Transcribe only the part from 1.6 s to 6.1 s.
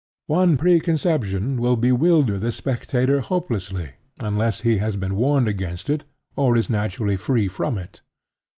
will bewilder the spectator hopelessly unless he has been warned against it